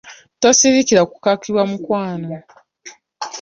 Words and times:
Tosirikira 0.41 1.01
kukakibwa 1.11 1.63
mukwano. 1.71 2.27